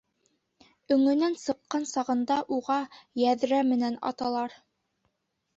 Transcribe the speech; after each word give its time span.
Өңөнән 0.95 1.35
сыҡҡан 1.41 1.85
сағында, 1.91 2.37
уға 2.57 2.79
йәҙрә 3.25 3.63
менән 3.73 3.99
аталар. 4.13 4.61